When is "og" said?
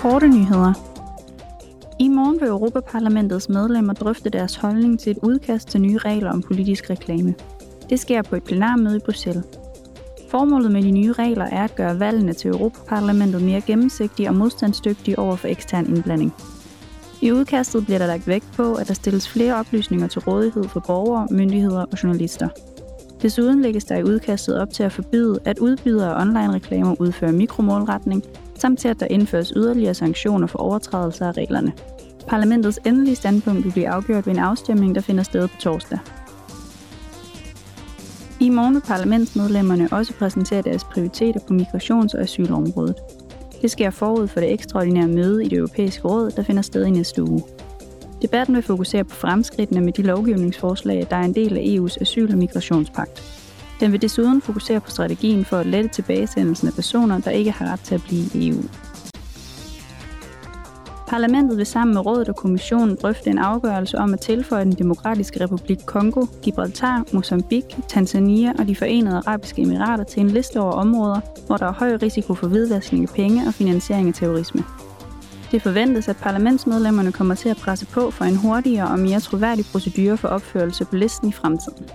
14.28-14.34, 21.92-22.02, 42.14-42.20, 52.32-52.38, 62.28-62.36, 68.58-68.66, 73.46-73.54, 78.88-78.98